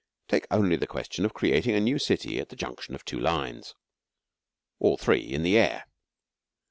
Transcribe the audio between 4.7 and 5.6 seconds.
all three in the